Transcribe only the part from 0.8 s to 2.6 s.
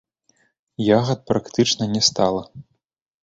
Ягад практычна не стала.